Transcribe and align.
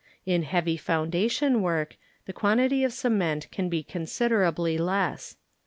In 0.25 0.41
heavy 0.41 0.77
foundation 0.77 1.61
work, 1.61 1.95
the 2.25 2.33
quantity 2.33 2.83
of 2.83 2.91
cement 2.91 3.51
can 3.51 3.69
be 3.69 3.83
considerably 3.83 4.75
less. 4.79 5.37